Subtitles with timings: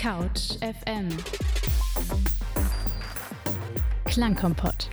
[0.00, 1.08] Couch FM
[4.04, 4.88] Klangkompott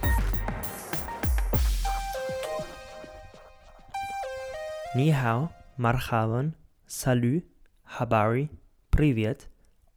[4.96, 6.56] Ni hao, marhaban,
[6.88, 7.44] salut,
[7.86, 8.50] habari,
[8.90, 9.48] privet,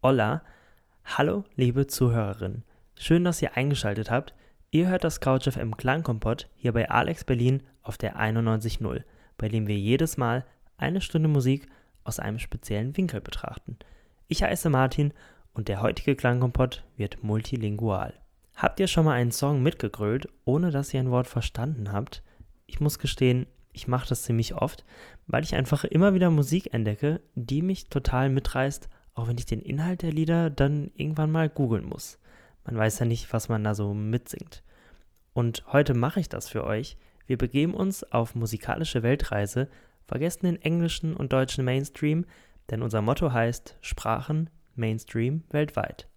[0.03, 0.43] hola.
[1.07, 2.65] Hallo, liebe Zuhörerinnen.
[2.95, 4.35] Schön, dass ihr eingeschaltet habt.
[4.71, 9.05] Ihr hört das Couch FM Klangkompott hier bei Alex Berlin auf der 91.0,
[9.39, 10.45] bei dem wir jedes Mal
[10.77, 11.67] eine Stunde Musik
[12.05, 13.79] aus einem speziellen Winkel betrachten.
[14.31, 15.15] Ich heiße Martin
[15.55, 18.13] und der heutige Klangkompott wird multilingual.
[18.55, 22.23] Habt ihr schon mal einen Song mitgegrölt, ohne dass ihr ein Wort verstanden habt?
[22.67, 24.85] Ich muss gestehen, ich mache das ziemlich oft,
[25.27, 29.63] weil ich einfach immer wieder Musik entdecke, die mich total mitreißt, auch wenn ich den
[29.63, 32.19] Inhalt der Lieder dann irgendwann mal googeln muss.
[32.67, 34.63] Man weiß ja nicht, was man da so mitsingt.
[35.33, 36.99] Und heute mache ich das für euch.
[37.27, 39.69] Wir begeben uns auf musikalische Weltreise,
[40.05, 42.27] vergessen den englischen und deutschen Mainstream,
[42.71, 46.09] denn unser Motto heißt Sprachen Mainstream weltweit.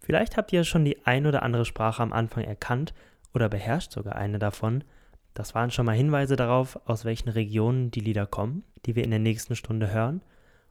[0.00, 2.94] Vielleicht habt ihr schon die ein oder andere Sprache am Anfang erkannt
[3.34, 4.84] oder beherrscht sogar eine davon–
[5.38, 9.10] das waren schon mal Hinweise darauf, aus welchen Regionen die Lieder kommen, die wir in
[9.10, 10.20] der nächsten Stunde hören.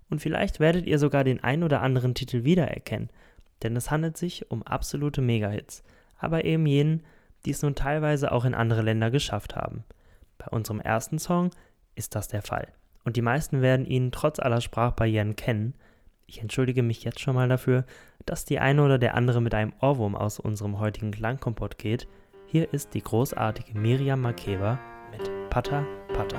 [0.09, 3.09] Und vielleicht werdet ihr sogar den ein oder anderen Titel wiedererkennen,
[3.63, 5.83] denn es handelt sich um absolute Megahits,
[6.17, 7.05] aber eben jenen,
[7.45, 9.85] die es nun teilweise auch in andere Länder geschafft haben.
[10.37, 11.51] Bei unserem ersten Song
[11.95, 12.67] ist das der Fall.
[13.07, 15.75] Und die meisten werden ihn trotz aller Sprachbarrieren kennen.
[16.25, 17.85] Ich entschuldige mich jetzt schon mal dafür,
[18.25, 22.05] dass die eine oder der andere mit einem Ohrwurm aus unserem heutigen Klangkompott geht,
[22.47, 24.77] hier ist die großartige Miriam Makeba
[25.09, 26.37] mit Pata Pata.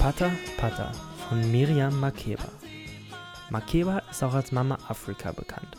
[0.00, 0.90] Pata Pata
[1.28, 2.48] von Miriam Makeba.
[3.50, 5.71] Makeba ist auch als Mama Afrika bekannt.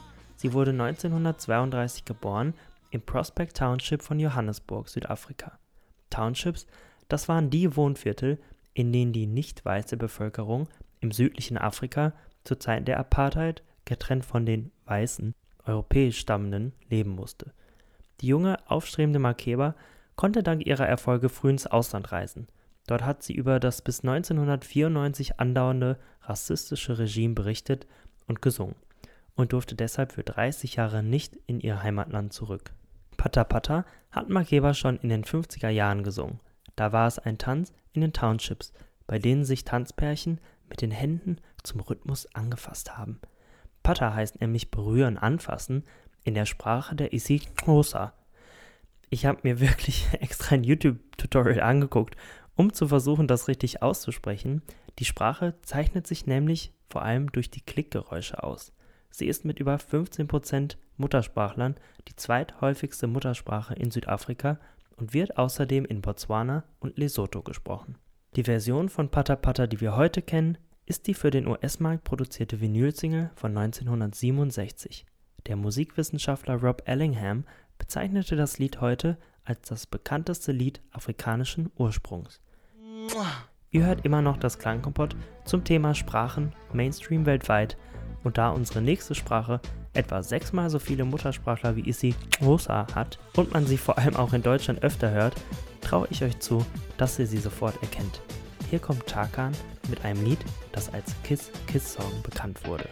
[0.44, 2.54] Sie wurde 1932 geboren
[2.92, 5.58] im Prospect Township von Johannesburg, Südafrika.
[6.10, 6.68] Townships,
[7.08, 8.38] das waren die Wohnviertel,
[8.74, 10.68] in denen die nicht weiße Bevölkerung
[11.00, 12.12] im südlichen Afrika
[12.44, 15.34] zur Zeit der Apartheid getrennt von den weißen,
[15.66, 17.54] europäisch stammenden, leben musste.
[18.20, 19.76] Die junge, aufstrebende Makeba
[20.18, 22.48] konnte dank ihrer Erfolge früh ins Ausland reisen.
[22.88, 27.88] Dort hat sie über das bis 1994 andauernde rassistische Regime berichtet
[28.28, 28.76] und gesungen
[29.36, 32.72] und durfte deshalb für 30 Jahre nicht in ihr Heimatland zurück.
[33.18, 36.40] Pata Pata hat Makeba schon in den 50er Jahren gesungen.
[36.76, 38.74] Da war es ein Tanz in den Townships,
[39.08, 40.40] bei denen sich Tanzpärchen
[40.70, 43.20] mit den Händen zum Rhythmus angefasst haben.
[43.84, 45.84] Pata heißt nämlich berühren, anfassen
[46.24, 48.14] in der Sprache der Isikhosa.
[49.10, 52.16] Ich habe mir wirklich extra ein YouTube-Tutorial angeguckt,
[52.56, 54.62] um zu versuchen, das richtig auszusprechen.
[55.00, 58.74] Die Sprache zeichnet sich nämlich vor allem durch die Klickgeräusche aus.
[59.16, 61.76] Sie ist mit über 15% Muttersprachlern
[62.08, 64.60] die zweithäufigste Muttersprache in Südafrika
[64.98, 67.96] und wird außerdem in Botswana und Lesotho gesprochen.
[68.36, 70.58] Die Version von Pata Pata, die wir heute kennen,
[70.88, 75.06] ist die für den US-Markt produzierte Vinylsingle von 1967.
[75.46, 77.46] Der Musikwissenschaftler Rob Ellingham
[77.78, 82.42] bezeichnete das Lied heute als das bekannteste Lied afrikanischen Ursprungs.
[83.70, 85.16] Ihr hört immer noch das Klangkompott
[85.46, 87.78] zum Thema Sprachen Mainstream weltweit
[88.24, 89.60] und da unsere nächste Sprache
[89.94, 94.34] etwa sechsmal so viele Muttersprachler wie Isi Rosa hat und man sie vor allem auch
[94.34, 95.36] in Deutschland öfter hört,
[95.82, 96.66] traue ich euch zu,
[96.98, 98.22] dass ihr sie sofort erkennt.
[98.70, 99.52] Hier kommt Tarkan
[99.90, 100.40] mit einem Lied,
[100.72, 102.90] das als Kiss Kiss Song bekannt wurde.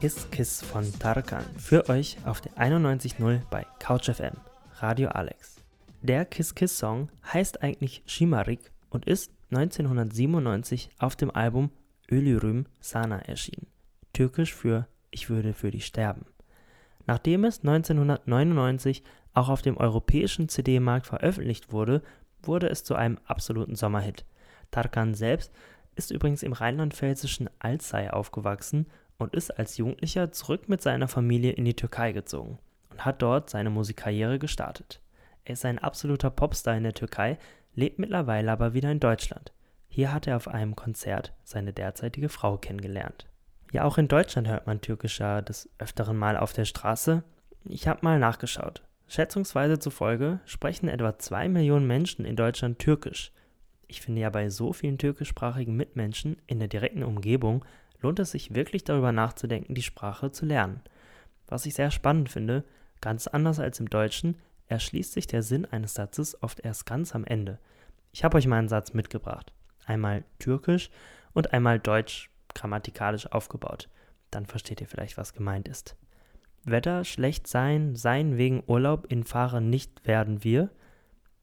[0.00, 4.36] Kiss Kiss von Tarkan für euch auf der 91.0 bei CouchFM,
[4.80, 5.59] Radio Alex.
[6.02, 11.70] Der Kiss Kiss Song heißt eigentlich Shimarik und ist 1997 auf dem Album
[12.10, 13.66] Ölürüm Sana erschienen,
[14.14, 16.24] türkisch für Ich würde für dich sterben.
[17.06, 19.02] Nachdem es 1999
[19.34, 22.00] auch auf dem europäischen CD-Markt veröffentlicht wurde,
[22.42, 24.24] wurde es zu einem absoluten Sommerhit.
[24.70, 25.52] Tarkan selbst
[25.96, 28.86] ist übrigens im rheinland-pfälzischen Alzey aufgewachsen
[29.18, 32.58] und ist als Jugendlicher zurück mit seiner Familie in die Türkei gezogen
[32.88, 35.02] und hat dort seine Musikkarriere gestartet.
[35.44, 37.38] Er ist ein absoluter Popstar in der Türkei,
[37.74, 39.52] lebt mittlerweile aber wieder in Deutschland.
[39.88, 43.26] Hier hat er auf einem Konzert seine derzeitige Frau kennengelernt.
[43.72, 47.22] Ja, auch in Deutschland hört man Türkischer des Öfteren mal auf der Straße.
[47.64, 48.82] Ich habe mal nachgeschaut.
[49.06, 53.32] Schätzungsweise zufolge sprechen etwa 2 Millionen Menschen in Deutschland Türkisch.
[53.88, 57.64] Ich finde ja bei so vielen türkischsprachigen Mitmenschen in der direkten Umgebung
[58.00, 60.80] lohnt es sich wirklich darüber nachzudenken, die Sprache zu lernen.
[61.48, 62.64] Was ich sehr spannend finde,
[63.00, 64.36] ganz anders als im Deutschen,
[64.70, 67.58] erschließt sich der Sinn eines Satzes oft erst ganz am Ende.
[68.12, 69.52] Ich habe euch mal einen Satz mitgebracht
[69.90, 70.90] einmal Türkisch
[71.32, 73.88] und einmal Deutsch grammatikalisch aufgebaut.
[74.30, 75.96] Dann versteht ihr vielleicht, was gemeint ist.
[76.64, 80.70] Wetter schlecht sein, sein wegen Urlaub in Fahren nicht werden wir.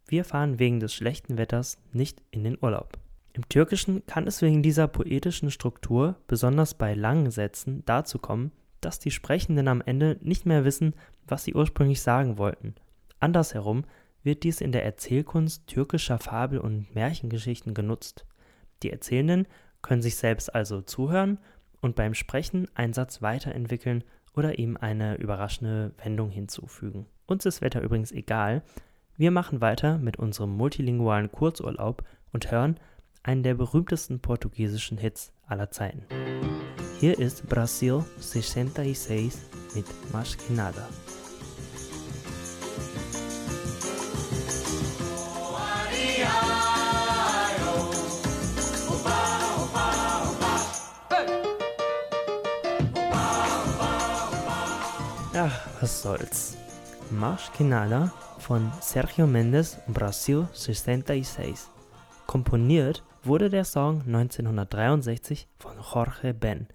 [0.08, 2.98] Wir fahren wegen des schlechten Wetters nicht in den Urlaub.
[3.34, 8.52] Im Türkischen kann es wegen dieser poetischen Struktur, besonders bei langen Sätzen, dazu kommen,
[8.82, 10.94] dass die Sprechenden am Ende nicht mehr wissen,
[11.28, 12.76] was sie ursprünglich sagen wollten.
[13.20, 13.86] Andersherum
[14.24, 18.26] wird dies in der Erzählkunst türkischer Fabel- und Märchengeschichten genutzt.
[18.84, 19.48] Die Erzählenden
[19.82, 21.40] können sich selbst also zuhören
[21.82, 24.04] und beim Sprechen einen Satz weiterentwickeln
[24.36, 27.08] oder ihm eine überraschende Wendung hinzufügen.
[27.26, 28.62] Uns ist Wetter übrigens egal.
[29.16, 32.04] Wir machen weiter mit unserem multilingualen Kurzurlaub
[32.34, 32.80] und hören
[33.24, 36.06] einen der berühmtesten portugiesischen Hits aller Zeiten.
[37.00, 39.34] Hier ist Brasil 66
[39.76, 40.38] mit Mais
[55.40, 56.58] Ach, was soll's.
[57.12, 61.60] Marsch Kinala von Sergio Mendes Brasil 66.
[62.26, 66.68] Komponiert wurde der Song 1963 von Jorge Ben.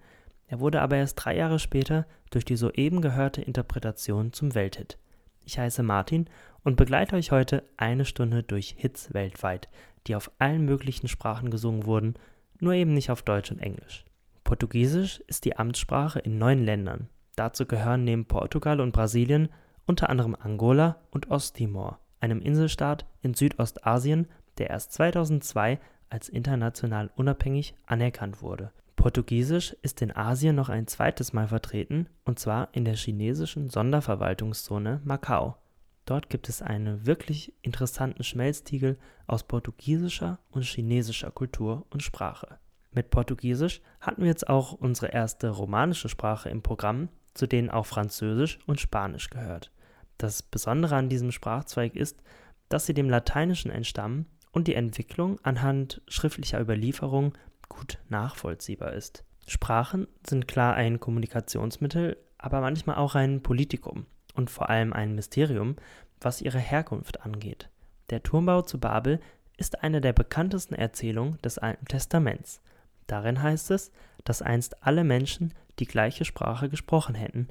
[0.47, 4.97] Er wurde aber erst drei Jahre später durch die soeben gehörte Interpretation zum Welthit.
[5.43, 6.27] Ich heiße Martin
[6.63, 9.69] und begleite euch heute eine Stunde durch Hits weltweit,
[10.07, 12.15] die auf allen möglichen Sprachen gesungen wurden,
[12.59, 14.05] nur eben nicht auf Deutsch und Englisch.
[14.43, 19.49] Portugiesisch ist die Amtssprache in neun Ländern, Dazu gehören neben Portugal und Brasilien
[19.85, 25.79] unter anderem Angola und Osttimor, einem Inselstaat in Südostasien, der erst 2002
[26.09, 28.71] als international unabhängig anerkannt wurde.
[29.03, 35.01] Portugiesisch ist in Asien noch ein zweites Mal vertreten, und zwar in der chinesischen Sonderverwaltungszone
[35.03, 35.57] Macau.
[36.05, 38.97] Dort gibt es einen wirklich interessanten Schmelztiegel
[39.27, 42.59] aus portugiesischer und chinesischer Kultur und Sprache.
[42.93, 47.85] Mit Portugiesisch hatten wir jetzt auch unsere erste romanische Sprache im Programm, zu denen auch
[47.85, 49.73] Französisch und Spanisch gehört.
[50.17, 52.23] Das Besondere an diesem Sprachzweig ist,
[52.69, 57.33] dass sie dem Lateinischen entstammen und die Entwicklung anhand schriftlicher Überlieferung
[57.69, 59.23] gut nachvollziehbar ist.
[59.47, 65.75] Sprachen sind klar ein Kommunikationsmittel, aber manchmal auch ein Politikum und vor allem ein Mysterium,
[66.19, 67.69] was ihre Herkunft angeht.
[68.09, 69.19] Der Turmbau zu Babel
[69.57, 72.61] ist eine der bekanntesten Erzählungen des Alten Testaments.
[73.07, 73.91] Darin heißt es,
[74.23, 77.47] dass einst alle Menschen die gleiche Sprache gesprochen hätten,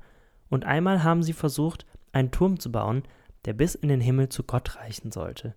[0.48, 3.04] und einmal haben sie versucht, einen Turm zu bauen,
[3.46, 5.54] der bis in den Himmel zu Gott reichen sollte.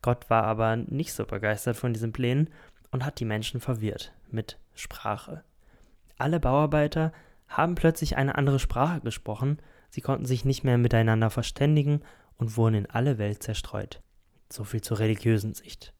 [0.00, 2.50] Gott war aber nicht so begeistert von diesen Plänen
[2.94, 5.42] und hat die Menschen verwirrt mit Sprache.
[6.16, 7.12] Alle Bauarbeiter
[7.48, 9.58] haben plötzlich eine andere Sprache gesprochen,
[9.90, 12.02] sie konnten sich nicht mehr miteinander verständigen
[12.36, 14.00] und wurden in alle Welt zerstreut.
[14.48, 15.92] So viel zur religiösen Sicht.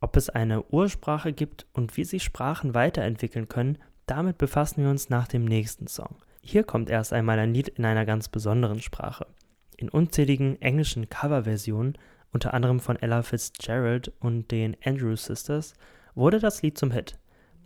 [0.00, 5.08] Ob es eine Ursprache gibt und wie sich Sprachen weiterentwickeln können, damit befassen wir uns
[5.08, 6.16] nach dem nächsten Song.
[6.42, 9.28] Hier kommt erst einmal ein Lied in einer ganz besonderen Sprache.
[9.76, 11.96] In unzähligen englischen Coverversionen,
[12.32, 15.74] unter anderem von Ella Fitzgerald und den Andrews Sisters,
[16.16, 17.18] wurde das Lied zum Hit.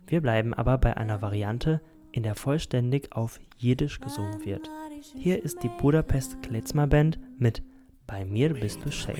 [0.05, 1.81] Wir bleiben aber bei einer Variante,
[2.11, 4.69] in der vollständig auf Jiddisch gesungen wird.
[5.15, 7.63] Hier ist die Budapest Klezmer Band mit
[8.05, 9.15] Bei mir bist du schön.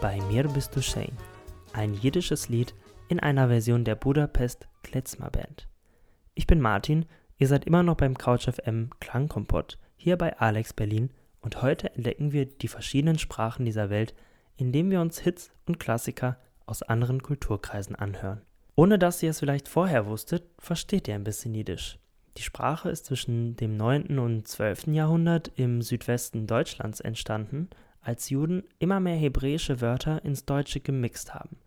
[0.00, 1.10] Bei mir bist du schön,
[1.72, 2.72] ein jiddisches Lied
[3.08, 5.68] in einer Version der Budapest Klezmer Band.
[6.34, 7.04] Ich bin Martin,
[7.36, 12.46] ihr seid immer noch beim CouchFM Klangkompott hier bei Alex Berlin und heute entdecken wir
[12.46, 14.14] die verschiedenen Sprachen dieser Welt,
[14.56, 18.42] indem wir uns Hits und Klassiker aus anderen Kulturkreisen anhören.
[18.76, 21.98] Ohne dass ihr es vielleicht vorher wusstet, versteht ihr ein bisschen Jiddisch.
[22.36, 24.20] Die Sprache ist zwischen dem 9.
[24.20, 24.86] und 12.
[24.88, 27.68] Jahrhundert im Südwesten Deutschlands entstanden
[28.00, 31.58] als Juden immer mehr hebräische Wörter ins Deutsche gemixt haben.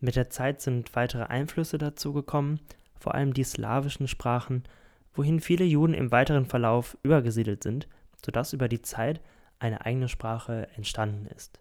[0.00, 2.60] Mit der Zeit sind weitere Einflüsse dazugekommen,
[2.98, 4.62] vor allem die slawischen Sprachen,
[5.14, 7.88] wohin viele Juden im weiteren Verlauf übergesiedelt sind,
[8.24, 9.20] sodass über die Zeit
[9.58, 11.60] eine eigene Sprache entstanden ist.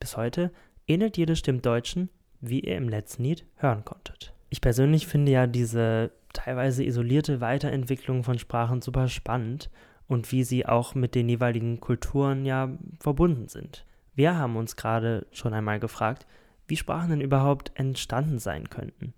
[0.00, 0.50] Bis heute
[0.86, 2.08] ähnelt Jiddisch dem Deutschen,
[2.40, 4.32] wie ihr im letzten Lied hören konntet.
[4.50, 9.70] Ich persönlich finde ja diese teilweise isolierte Weiterentwicklung von Sprachen super spannend
[10.06, 12.70] und wie sie auch mit den jeweiligen Kulturen ja
[13.00, 13.86] verbunden sind.
[14.14, 16.26] Wir haben uns gerade schon einmal gefragt,
[16.68, 19.14] wie Sprachen denn überhaupt entstanden sein könnten.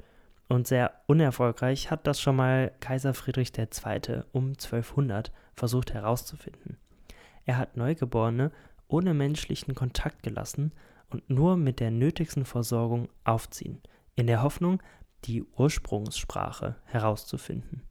[0.49, 4.23] Und sehr unerfolgreich hat das schon mal Kaiser Friedrich II.
[4.33, 6.79] um 1200 versucht herauszufinden.
[7.45, 8.53] Er hat Neugeborene
[8.89, 10.73] ohne menschlichen Kontakt gelassen
[11.11, 13.81] und nur mit der nötigsten Versorgung aufziehen,
[14.15, 14.83] in der Hoffnung,
[15.25, 17.83] die Ursprungssprache herauszufinden.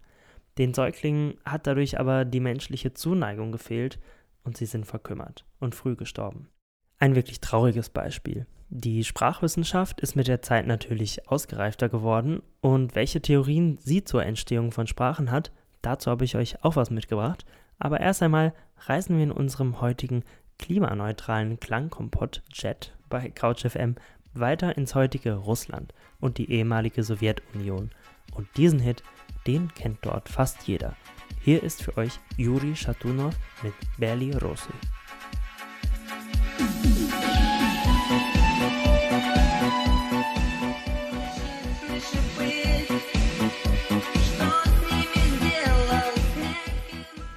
[0.57, 3.99] Den Säuglingen hat dadurch aber die menschliche Zuneigung gefehlt
[4.43, 6.49] und sie sind verkümmert und früh gestorben.
[6.97, 8.47] Ein wirklich trauriges Beispiel.
[8.69, 14.71] Die Sprachwissenschaft ist mit der Zeit natürlich ausgereifter geworden und welche Theorien sie zur Entstehung
[14.71, 17.45] von Sprachen hat, dazu habe ich euch auch was mitgebracht.
[17.77, 20.23] Aber erst einmal reisen wir in unserem heutigen
[20.57, 23.95] klimaneutralen Klangkompott Jet bei CouchFM
[24.33, 27.91] weiter ins heutige Russland und die ehemalige Sowjetunion.
[28.33, 29.03] Und diesen Hit,
[29.47, 30.95] den kennt dort fast jeder.
[31.41, 34.73] Hier ist für euch Juri Shatunov mit Beli Rosy.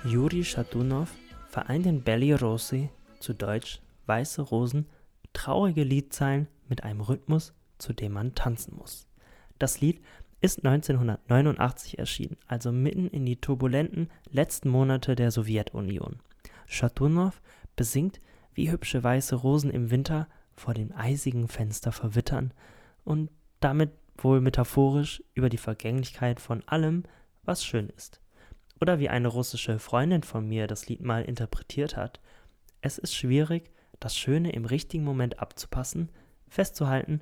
[0.09, 1.15] Juri Shatunov
[1.49, 2.89] vereint in Belly Rossi,
[3.21, 4.87] zu Deutsch Weiße Rosen,
[5.35, 9.07] traurige Liedzeilen mit einem Rhythmus, zu dem man tanzen muss.
[9.59, 10.01] Das Lied
[10.41, 16.21] ist 1989 erschienen, also mitten in die turbulenten letzten Monate der Sowjetunion.
[16.67, 17.43] Shatunov
[17.77, 18.23] besingt,
[18.55, 22.55] wie hübsche weiße Rosen im Winter vor dem eisigen Fenster verwittern
[23.05, 23.29] und
[23.61, 27.03] damit wohl metaphorisch über die Vergänglichkeit von allem,
[27.45, 28.23] was schön ist.
[28.81, 32.21] Oder wie eine russische Freundin von mir das Lied mal interpretiert hat,
[32.81, 33.71] es ist schwierig,
[34.01, 36.11] das Schöne im richtigen Moment abzupassen,
[36.49, 37.21] festzuhalten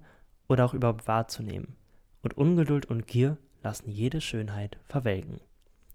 [0.49, 1.77] oder auch überhaupt wahrzunehmen.
[2.23, 5.41] Und Ungeduld und Gier lassen jede Schönheit verwelken.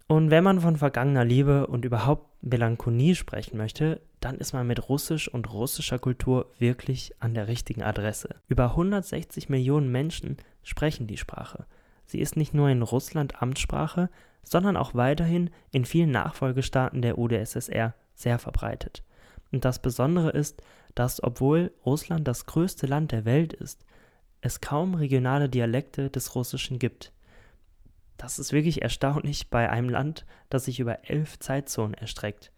[0.08, 4.90] Und wenn man von vergangener Liebe und überhaupt Melancholie sprechen möchte, dann ist man mit
[4.90, 8.36] Russisch und russischer Kultur wirklich an der richtigen Adresse.
[8.50, 11.66] Über 160 Millionen Menschen sprechen die Sprache.
[12.06, 14.10] Sie ist nicht nur in Russland Amtssprache,
[14.44, 19.04] sondern auch weiterhin in vielen Nachfolgestaaten der UdSSR sehr verbreitet.
[19.52, 20.62] Und das Besondere ist,
[20.96, 23.86] dass obwohl Russland das größte Land der Welt ist,
[24.42, 27.12] es kaum regionale Dialekte des Russischen gibt.
[28.18, 32.52] Das ist wirklich erstaunlich bei einem Land, das sich über elf Zeitzonen erstreckt.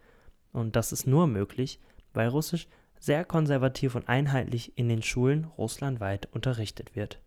[0.52, 1.80] Und das ist nur möglich,
[2.14, 2.68] weil Russisch
[3.00, 7.20] sehr konservativ und einheitlich in den Schulen russlandweit unterrichtet wird.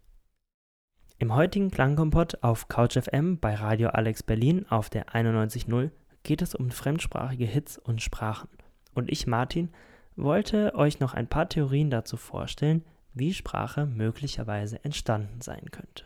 [1.18, 5.90] Im heutigen Klangkompott auf CouchFM bei Radio Alex Berlin auf der 91.0
[6.22, 8.50] geht es um fremdsprachige Hits und Sprachen.
[8.92, 9.70] Und ich, Martin,
[10.14, 16.04] wollte euch noch ein paar Theorien dazu vorstellen, wie Sprache möglicherweise entstanden sein könnte.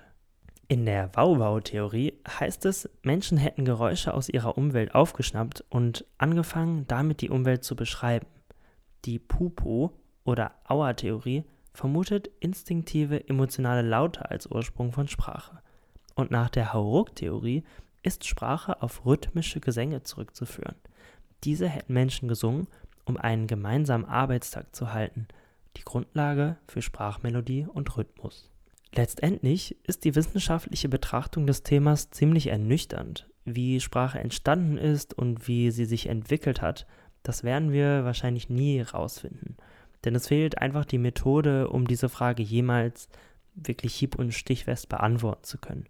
[0.68, 7.20] In der Wow-Wow-Theorie heißt es, Menschen hätten Geräusche aus ihrer Umwelt aufgeschnappt und angefangen, damit
[7.20, 8.28] die Umwelt zu beschreiben.
[9.04, 15.60] Die Pupo- oder Auer-Theorie vermutet instinktive emotionale Laute als Ursprung von Sprache.
[16.14, 17.64] Und nach der Hauruck-Theorie
[18.02, 20.76] ist Sprache auf rhythmische Gesänge zurückzuführen.
[21.44, 22.66] Diese hätten Menschen gesungen,
[23.04, 25.26] um einen gemeinsamen Arbeitstag zu halten,
[25.76, 28.50] die Grundlage für Sprachmelodie und Rhythmus.
[28.94, 33.28] Letztendlich ist die wissenschaftliche Betrachtung des Themas ziemlich ernüchternd.
[33.44, 36.86] Wie Sprache entstanden ist und wie sie sich entwickelt hat,
[37.22, 39.56] das werden wir wahrscheinlich nie herausfinden.
[40.04, 43.08] Denn es fehlt einfach die Methode, um diese Frage jemals
[43.54, 45.86] wirklich hieb- und stichfest beantworten zu können.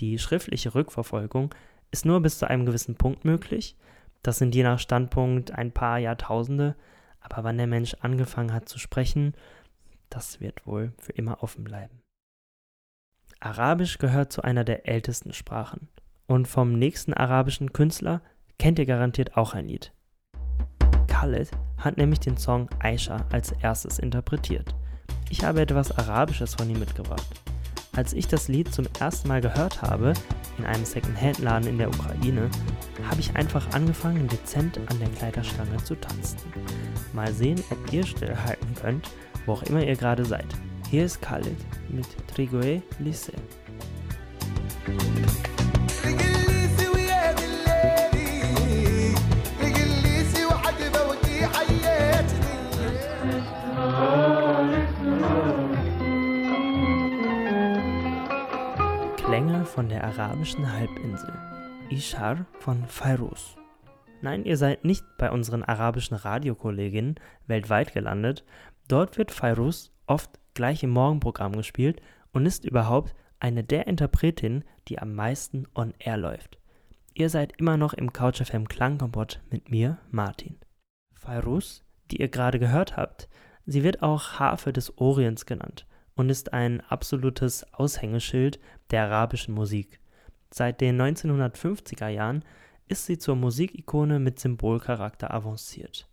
[0.00, 1.54] Die schriftliche Rückverfolgung
[1.90, 3.76] ist nur bis zu einem gewissen Punkt möglich.
[4.22, 6.76] Das sind je nach Standpunkt ein paar Jahrtausende.
[7.20, 9.34] Aber wann der Mensch angefangen hat zu sprechen,
[10.10, 12.02] das wird wohl für immer offen bleiben.
[13.40, 15.88] Arabisch gehört zu einer der ältesten Sprachen.
[16.26, 18.20] Und vom nächsten arabischen Künstler
[18.58, 19.92] kennt ihr garantiert auch ein Lied.
[21.16, 24.74] Khaled hat nämlich den Song Aisha als erstes interpretiert.
[25.30, 27.26] Ich habe etwas Arabisches von ihm mitgebracht.
[27.96, 30.12] Als ich das Lied zum ersten Mal gehört habe,
[30.58, 32.50] in einem Second-Hand-Laden in der Ukraine,
[33.08, 36.38] habe ich einfach angefangen, dezent an der Kleiderstange zu tanzen.
[37.14, 39.10] Mal sehen, ob ihr stillhalten könnt,
[39.46, 40.54] wo auch immer ihr gerade seid.
[40.90, 41.56] Hier ist Khaled
[41.88, 43.32] mit Trigoe Lycée.
[60.26, 61.32] Arabischen Halbinsel.
[61.88, 63.56] Ishar von Fairuz.
[64.22, 67.14] Nein, ihr seid nicht bei unseren arabischen Radiokolleginnen
[67.46, 68.44] weltweit gelandet.
[68.88, 72.02] Dort wird Fairuz oft gleich im Morgenprogramm gespielt
[72.32, 76.58] und ist überhaupt eine der Interpretinnen, die am meisten on air läuft.
[77.14, 80.58] Ihr seid immer noch im CouchFM Klangkompott mit mir, Martin.
[81.14, 83.28] Fairuz, die ihr gerade gehört habt,
[83.64, 88.58] sie wird auch Harfe des Orients genannt und ist ein absolutes Aushängeschild
[88.90, 90.00] der arabischen Musik.
[90.58, 92.42] Seit den 1950er Jahren
[92.88, 96.08] ist sie zur Musikikone mit Symbolcharakter avanciert.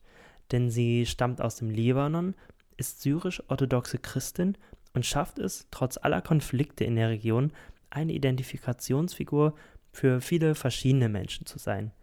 [0.51, 2.35] Denn sie stammt aus dem Libanon,
[2.75, 4.57] ist syrisch-orthodoxe Christin
[4.93, 7.53] und schafft es, trotz aller Konflikte in der Region,
[7.89, 9.55] eine Identifikationsfigur
[9.93, 11.93] für viele verschiedene Menschen zu sein.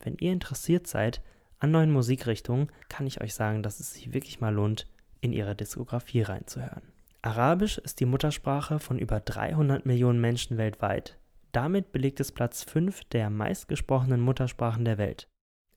[0.00, 1.20] Wenn ihr interessiert seid
[1.58, 4.86] an neuen Musikrichtungen kann ich euch sagen, dass es sich wirklich mal lohnt,
[5.20, 6.84] in ihre Diskografie reinzuhören.
[7.20, 11.18] Arabisch ist die Muttersprache von über 300 Millionen Menschen weltweit.
[11.52, 15.28] Damit belegt es Platz 5 der meistgesprochenen Muttersprachen der Welt.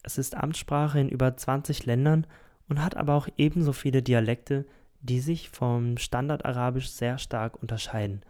[0.04, 2.26] Es ist Amtssprache in über 20 Ländern
[2.70, 4.66] und hat aber auch ebenso viele Dialekte,
[5.02, 8.22] die sich vom Standardarabisch sehr stark unterscheiden.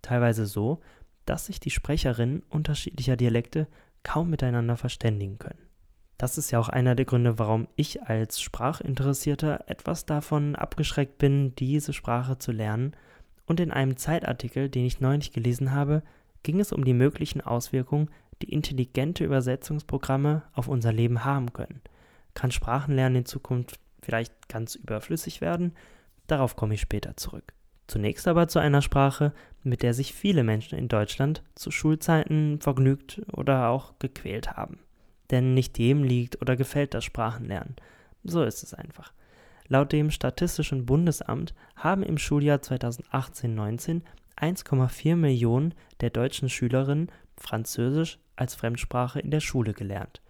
[0.00, 0.80] Teilweise so,
[1.26, 3.66] dass sich die Sprecherinnen unterschiedlicher Dialekte
[4.02, 5.58] kaum miteinander verständigen können.
[6.18, 11.54] Das ist ja auch einer der Gründe, warum ich als Sprachinteressierter etwas davon abgeschreckt bin,
[11.56, 12.94] diese Sprache zu lernen.
[13.46, 16.02] Und in einem Zeitartikel, den ich neulich gelesen habe,
[16.44, 18.08] ging es um die möglichen Auswirkungen,
[18.42, 21.80] die intelligente Übersetzungsprogramme auf unser Leben haben können.
[22.34, 25.72] Kann Sprachenlernen in Zukunft vielleicht ganz überflüssig werden?
[26.28, 27.52] Darauf komme ich später zurück.
[27.86, 29.32] Zunächst aber zu einer Sprache,
[29.62, 34.78] mit der sich viele Menschen in Deutschland zu Schulzeiten vergnügt oder auch gequält haben.
[35.30, 37.76] Denn nicht jedem liegt oder gefällt das Sprachenlernen.
[38.24, 39.12] So ist es einfach.
[39.68, 44.02] Laut dem Statistischen Bundesamt haben im Schuljahr 2018-19
[44.36, 50.20] 1,4 Millionen der deutschen Schülerinnen Französisch als Fremdsprache in der Schule gelernt.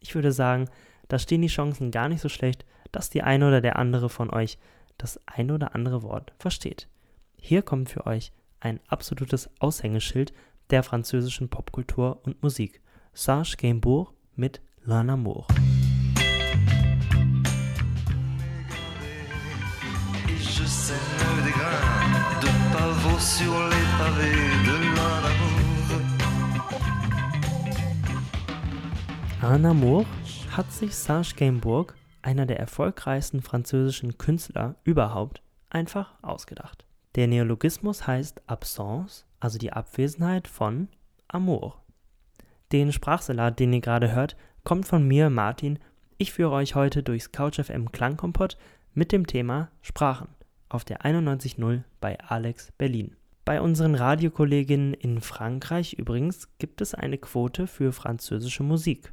[0.00, 0.68] Ich würde sagen,
[1.08, 4.30] da stehen die Chancen gar nicht so schlecht, dass die eine oder der andere von
[4.30, 4.58] euch
[4.98, 6.88] das ein oder andere Wort versteht.
[7.36, 10.32] Hier kommt für euch ein absolutes Aushängeschild
[10.70, 12.80] der französischen Popkultur und Musik.
[13.12, 14.60] Serge Gainsbourg mit
[23.14, 23.70] L'Amour.
[29.40, 30.04] Un Amour
[30.50, 36.84] hat sich Serge Gainsbourg, einer der erfolgreichsten französischen Künstler überhaupt, einfach ausgedacht.
[37.14, 40.88] Der Neologismus heißt Absence, also die Abwesenheit von
[41.28, 41.84] Amour.
[42.72, 45.78] Den Sprachsalat, den ihr gerade hört, kommt von mir, Martin.
[46.18, 48.58] Ich führe euch heute durchs CouchFM Klangkompott
[48.92, 50.26] mit dem Thema Sprachen
[50.74, 53.16] auf der 91.0 bei Alex Berlin.
[53.44, 59.12] Bei unseren Radiokolleginnen in Frankreich übrigens gibt es eine Quote für französische Musik.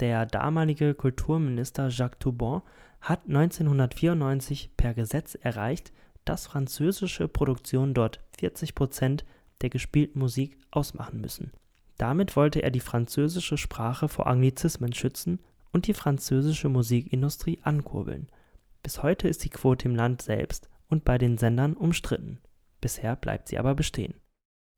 [0.00, 2.62] Der damalige Kulturminister Jacques Toubon
[3.00, 5.92] hat 1994 per Gesetz erreicht,
[6.24, 9.24] dass französische Produktionen dort 40 Prozent
[9.60, 11.52] der gespielten Musik ausmachen müssen.
[11.98, 15.38] Damit wollte er die französische Sprache vor Anglizismen schützen
[15.72, 18.28] und die französische Musikindustrie ankurbeln.
[18.82, 22.38] Bis heute ist die Quote im Land selbst und bei den Sendern umstritten.
[22.80, 24.14] Bisher bleibt sie aber bestehen.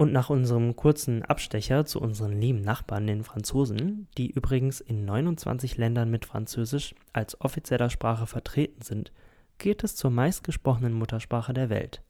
[0.01, 5.77] Und nach unserem kurzen Abstecher zu unseren lieben Nachbarn, den Franzosen, die übrigens in 29
[5.77, 9.13] Ländern mit Französisch als offizieller Sprache vertreten sind,
[9.59, 12.03] geht es zur meistgesprochenen Muttersprache der Welt,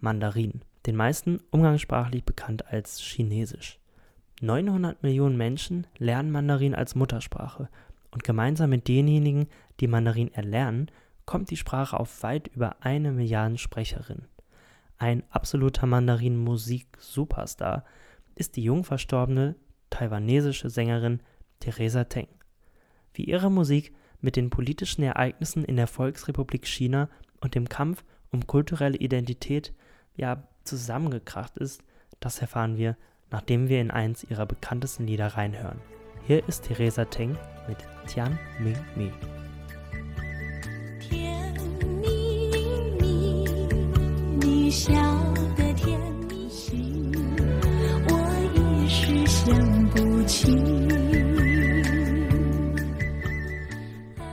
[0.00, 3.78] Mandarin, den meisten umgangssprachlich bekannt als Chinesisch.
[4.40, 7.68] 900 Millionen Menschen lernen Mandarin als Muttersprache
[8.10, 9.48] und gemeinsam mit denjenigen,
[9.80, 10.90] die Mandarin erlernen,
[11.26, 14.28] kommt die Sprache auf weit über eine Milliarde Sprecherinnen.
[14.98, 17.84] Ein absoluter Mandarin-Musik-Superstar
[18.34, 19.56] ist die jung verstorbene
[19.90, 21.20] taiwanesische Sängerin
[21.60, 22.28] Theresa Teng.
[23.12, 27.08] Wie ihre Musik mit den politischen Ereignissen in der Volksrepublik China
[27.40, 29.72] und dem Kampf um kulturelle Identität
[30.16, 31.82] ja zusammengekracht ist,
[32.20, 32.96] das erfahren wir
[33.34, 35.80] nachdem wir in eins ihrer bekanntesten Lieder reinhören.
[36.26, 39.10] Hier ist Theresa Teng mit Tian Ming Mi.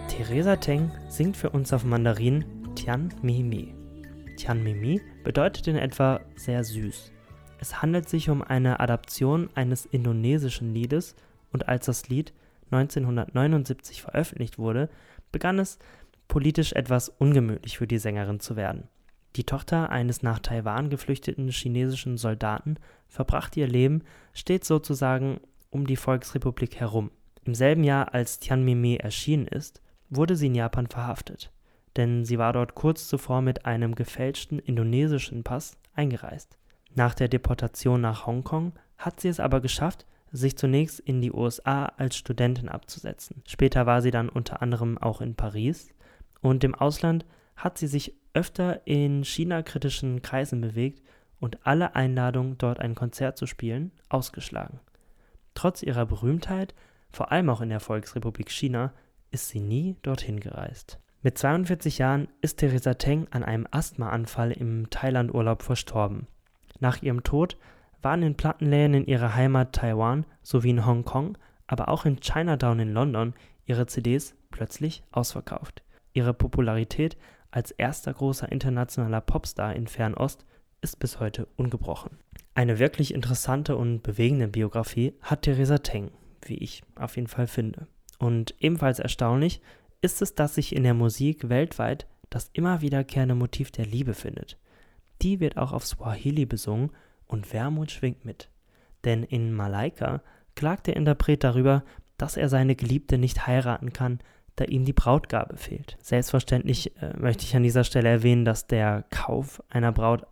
[0.07, 3.75] Theresa Teng singt für uns auf Mandarin Tian Mi Mi.
[4.35, 7.11] Tian Mi Mi bedeutet in etwa sehr süß.
[7.59, 11.15] Es handelt sich um eine Adaption eines indonesischen Liedes
[11.53, 12.33] und als das Lied
[12.71, 14.89] 1979 veröffentlicht wurde,
[15.31, 15.77] begann es
[16.27, 18.87] politisch etwas ungemütlich für die Sängerin zu werden.
[19.35, 22.75] Die Tochter eines nach Taiwan geflüchteten chinesischen Soldaten
[23.07, 25.39] verbrachte ihr Leben stets sozusagen
[25.69, 27.11] um die Volksrepublik herum.
[27.45, 31.51] Im selben Jahr, als Tianmimi erschienen ist, wurde sie in Japan verhaftet,
[31.95, 36.57] denn sie war dort kurz zuvor mit einem gefälschten indonesischen Pass eingereist.
[36.93, 41.85] Nach der Deportation nach Hongkong hat sie es aber geschafft, sich zunächst in die USA
[41.85, 43.43] als Studentin abzusetzen.
[43.47, 45.89] Später war sie dann unter anderem auch in Paris
[46.41, 51.01] und im Ausland hat sie sich öfter in China-kritischen Kreisen bewegt
[51.39, 54.79] und alle Einladungen, dort ein Konzert zu spielen, ausgeschlagen.
[55.53, 56.73] Trotz ihrer Berühmtheit,
[57.11, 58.93] vor allem auch in der Volksrepublik China,
[59.31, 60.99] ist sie nie dorthin gereist.
[61.23, 66.27] Mit 42 Jahren ist Theresa Teng an einem Asthmaanfall im Thailand-Urlaub verstorben.
[66.79, 67.57] Nach ihrem Tod
[68.01, 72.93] waren in Plattenläden in ihrer Heimat Taiwan sowie in Hongkong, aber auch in Chinatown in
[72.93, 73.33] London
[73.65, 75.83] ihre CDs plötzlich ausverkauft.
[76.13, 77.17] Ihre Popularität
[77.51, 80.45] als erster großer internationaler Popstar in Fernost
[80.81, 82.17] ist bis heute ungebrochen.
[82.55, 86.11] Eine wirklich interessante und bewegende Biografie hat Theresa Teng,
[86.45, 87.87] wie ich auf jeden Fall finde.
[88.19, 89.61] Und ebenfalls erstaunlich
[90.01, 94.57] ist es, dass sich in der Musik weltweit das immer wiederkehrende Motiv der Liebe findet.
[95.21, 96.91] Die wird auch auf Swahili besungen
[97.27, 98.49] und Wermut schwingt mit.
[99.05, 100.21] Denn in Malaika
[100.55, 101.83] klagt der Interpret darüber,
[102.17, 104.19] dass er seine Geliebte nicht heiraten kann,
[104.55, 105.97] da ihm die Brautgabe fehlt.
[106.01, 110.25] Selbstverständlich äh, möchte ich an dieser Stelle erwähnen, dass der Kauf einer Braut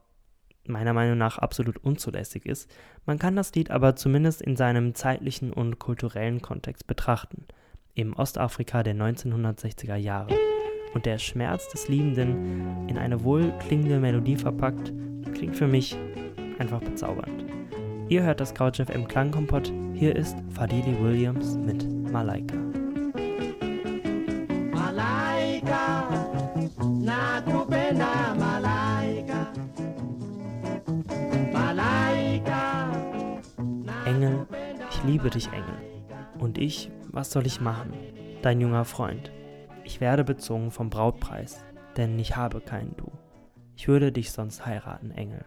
[0.70, 2.70] meiner Meinung nach absolut unzulässig ist.
[3.06, 7.46] Man kann das Lied aber zumindest in seinem zeitlichen und kulturellen Kontext betrachten,
[7.96, 10.36] im Ostafrika der 1960er Jahre.
[10.94, 14.92] Und der Schmerz des Liebenden in eine wohlklingende Melodie verpackt,
[15.34, 15.96] klingt für mich
[16.58, 17.46] einfach bezaubernd.
[18.10, 19.72] Ihr hört das Couch FM Klangkompott.
[19.94, 22.58] Hier ist Fadili Williams mit Malaika.
[25.70, 29.54] Malaika, nakupenda Malaika.
[31.54, 32.92] Malaika.
[34.06, 34.48] Engel,
[34.90, 35.78] ich liebe dich, Engel.
[36.40, 37.94] Und ich, was soll ich machen?
[38.42, 39.32] Dein junger Freund.
[39.84, 41.64] Ich werde bezogen vom Brautpreis,
[41.98, 43.12] denn ich habe keinen Du.
[43.76, 45.46] Ich würde dich sonst heiraten, Engel.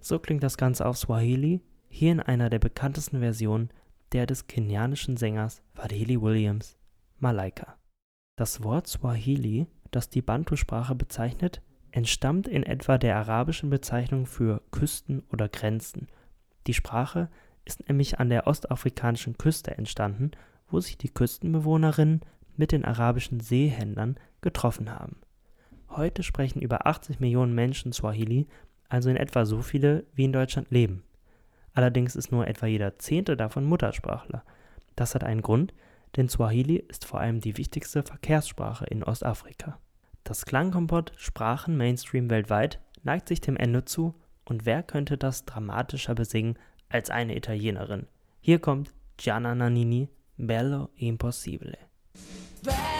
[0.00, 3.70] So klingt das Ganze auf Swahili, hier in einer der bekanntesten Versionen,
[4.12, 6.78] der des kenianischen Sängers Fadhili Williams,
[7.18, 7.78] Malaika.
[8.38, 15.24] Das Wort Swahili, das die Bantu-Sprache bezeichnet, entstammt in etwa der arabischen Bezeichnung für Küsten
[15.32, 16.06] oder Grenzen.
[16.68, 17.30] Die Sprache
[17.64, 20.30] ist nämlich an der ostafrikanischen Küste entstanden,
[20.70, 22.20] wo sich die Küstenbewohnerinnen
[22.56, 25.16] mit den arabischen Seehändlern getroffen haben.
[25.88, 28.46] Heute sprechen über 80 Millionen Menschen Swahili
[28.88, 31.02] also in etwa so viele, wie in Deutschland leben.
[31.74, 34.44] Allerdings ist nur etwa jeder Zehnte davon Muttersprachler.
[34.94, 35.74] Das hat einen Grund,
[36.16, 39.78] denn Swahili ist vor allem die wichtigste Verkehrssprache in Ostafrika.
[40.24, 46.14] Das Klangkompott Sprachen Mainstream weltweit neigt sich dem Ende zu und wer könnte das dramatischer
[46.14, 48.06] besingen als eine Italienerin?
[48.40, 51.78] Hier kommt Gianna Nannini, Bello Impossibile.
[52.62, 52.97] Bello,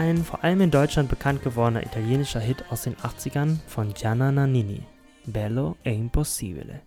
[0.00, 4.80] Ein vor allem in Deutschland bekannt gewordener italienischer Hit aus den 80ern von Gianna Nannini,
[5.26, 6.80] Bello e Impossibile.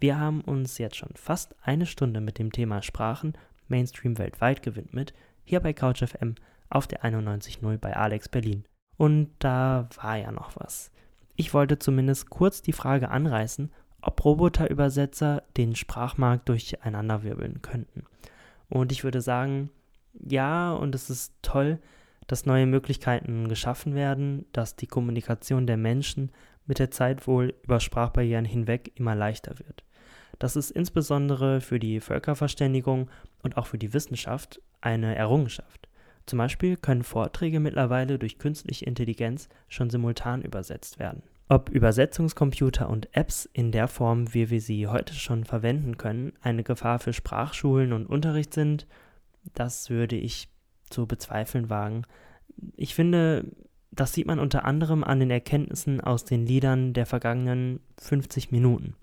[0.00, 5.14] Wir haben uns jetzt schon fast eine Stunde mit dem Thema Sprachen Mainstream weltweit gewidmet,
[5.44, 6.34] hier bei CouchFM
[6.68, 8.66] auf der 91.0 bei Alex Berlin.
[8.98, 10.90] Und da war ja noch was.
[11.36, 13.72] Ich wollte zumindest kurz die Frage anreißen,
[14.02, 18.04] ob Roboterübersetzer den Sprachmarkt durcheinanderwirbeln könnten.
[18.68, 19.70] Und ich würde sagen,
[20.12, 21.78] ja, und es ist toll,
[22.26, 26.32] dass neue Möglichkeiten geschaffen werden, dass die Kommunikation der Menschen
[26.66, 29.84] mit der Zeit wohl über Sprachbarrieren hinweg immer leichter wird.
[30.38, 33.08] Das ist insbesondere für die Völkerverständigung
[33.42, 35.88] und auch für die Wissenschaft eine Errungenschaft.
[36.26, 41.22] Zum Beispiel können Vorträge mittlerweile durch künstliche Intelligenz schon simultan übersetzt werden.
[41.48, 46.64] Ob Übersetzungscomputer und Apps in der Form, wie wir sie heute schon verwenden können, eine
[46.64, 48.88] Gefahr für Sprachschulen und Unterricht sind,
[49.54, 50.48] das würde ich
[50.90, 52.02] zu bezweifeln wagen.
[52.76, 53.44] Ich finde,
[53.90, 58.94] das sieht man unter anderem an den Erkenntnissen aus den Liedern der vergangenen 50 Minuten.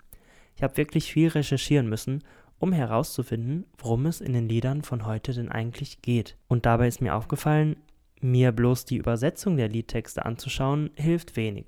[0.56, 2.22] Ich habe wirklich viel recherchieren müssen,
[2.58, 6.36] um herauszufinden, worum es in den Liedern von heute denn eigentlich geht.
[6.48, 7.76] Und dabei ist mir aufgefallen,
[8.20, 11.66] mir bloß die Übersetzung der Liedtexte anzuschauen, hilft wenig.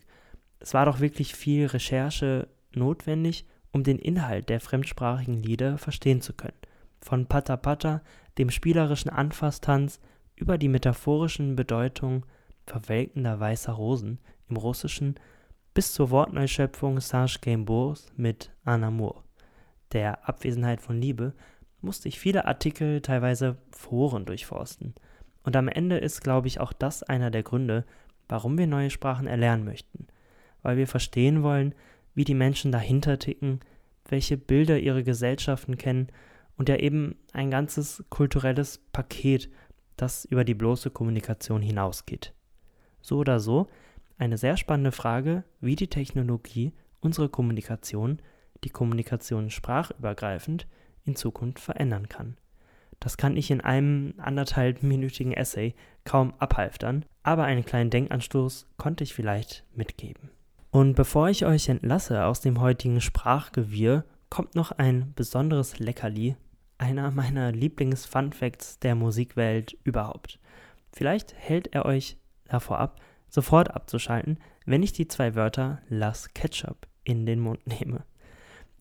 [0.60, 6.32] Es war doch wirklich viel Recherche notwendig, um den Inhalt der fremdsprachigen Lieder verstehen zu
[6.32, 6.56] können.
[7.06, 8.02] Von Pata Pata
[8.36, 10.00] dem spielerischen Anfasstanz
[10.34, 12.26] über die metaphorischen Bedeutung
[12.66, 15.14] verwelkender weißer Rosen im Russischen
[15.72, 19.22] bis zur Wortneuschöpfung Serge Gainsbourgs mit Amour,
[19.92, 21.32] der Abwesenheit von Liebe,
[21.80, 24.92] musste ich viele Artikel, teilweise Foren durchforsten.
[25.44, 27.84] Und am Ende ist, glaube ich, auch das einer der Gründe,
[28.28, 30.08] warum wir neue Sprachen erlernen möchten.
[30.62, 31.72] Weil wir verstehen wollen,
[32.16, 33.60] wie die Menschen dahinter ticken,
[34.08, 36.08] welche Bilder ihre Gesellschaften kennen
[36.56, 39.50] und ja eben ein ganzes kulturelles Paket,
[39.96, 42.34] das über die bloße Kommunikation hinausgeht.
[43.00, 43.68] So oder so,
[44.18, 48.20] eine sehr spannende Frage, wie die Technologie unsere Kommunikation,
[48.64, 50.66] die Kommunikation sprachübergreifend,
[51.04, 52.36] in Zukunft verändern kann.
[52.98, 59.14] Das kann ich in einem anderthalbminütigen Essay kaum abhalftern, aber einen kleinen Denkanstoß konnte ich
[59.14, 60.30] vielleicht mitgeben.
[60.70, 66.36] Und bevor ich euch entlasse aus dem heutigen Sprachgewirr, kommt noch ein besonderes Leckerli
[66.78, 70.38] einer meiner Lieblings-Fun-Facts der Musikwelt überhaupt.
[70.92, 76.86] Vielleicht hält er euch davor ab, sofort abzuschalten, wenn ich die zwei Wörter Las Ketchup
[77.04, 78.04] in den Mund nehme.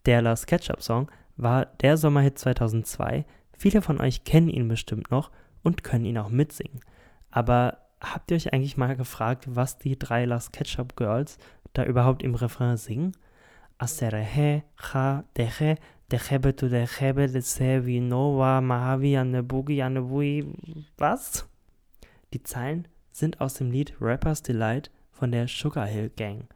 [0.05, 3.25] Der Las Ketchup Song war der Sommerhit 2002.
[3.58, 5.31] Viele von euch kennen ihn bestimmt noch
[5.63, 6.81] und können ihn auch mitsingen.
[7.31, 11.38] Aber habt ihr euch eigentlich mal gefragt, was die drei Las Ketchup Girls
[11.73, 13.13] da überhaupt im Refrain singen?
[13.77, 14.63] Aserehe,
[16.09, 20.43] cha, deche, dechebe tu dechebe, desevi, nova, mahavi, ane bugi, ane bui,
[20.97, 21.45] was?
[22.33, 26.47] Die Zeilen sind aus dem Lied Rapper's Delight von der Sugar Hill Gang.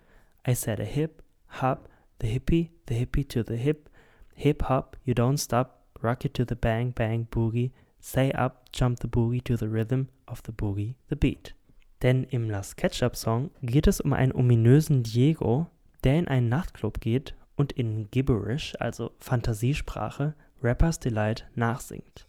[0.45, 1.21] I said a hip,
[1.61, 3.89] hop, the hippie, the hippie to the hip,
[4.35, 8.99] hip hop, you don't stop, rock it to the bang bang boogie, say up, jump
[8.99, 11.53] the boogie to the rhythm of the boogie, the beat.
[12.01, 15.67] Denn im Last Ketchup Song geht es um einen ominösen Diego,
[16.03, 22.25] der in einen Nachtclub geht und in Gibberish, also Fantasiesprache, Rappers Delight nachsingt.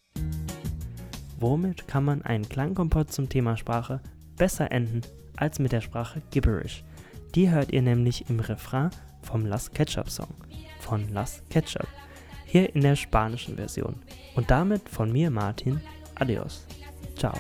[1.39, 4.01] Womit kann man einen Klangkompott zum Thema Sprache
[4.37, 5.03] besser enden
[5.37, 6.83] als mit der Sprache Gibberish?
[7.37, 8.91] Die hört ihr nämlich im Refrain
[9.23, 10.35] vom Las Ketchup Song
[10.81, 11.87] von Las Ketchup,
[12.45, 14.03] hier in der spanischen Version.
[14.35, 15.81] Und damit von mir, Martin,
[16.17, 16.67] adios.
[17.17, 17.35] Ciao.